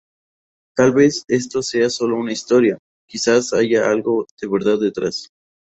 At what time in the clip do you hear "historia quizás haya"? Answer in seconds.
2.33-3.87